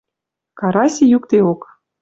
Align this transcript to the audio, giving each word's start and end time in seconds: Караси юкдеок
Караси 0.59 1.03
юкдеок 1.17 1.61